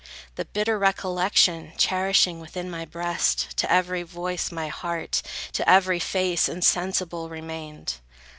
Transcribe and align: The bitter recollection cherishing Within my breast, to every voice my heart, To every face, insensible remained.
The 0.33 0.45
bitter 0.45 0.79
recollection 0.79 1.73
cherishing 1.77 2.39
Within 2.39 2.71
my 2.71 2.85
breast, 2.85 3.55
to 3.57 3.71
every 3.71 4.01
voice 4.01 4.51
my 4.51 4.67
heart, 4.67 5.21
To 5.53 5.69
every 5.69 5.99
face, 5.99 6.49
insensible 6.49 7.29
remained. 7.29 7.97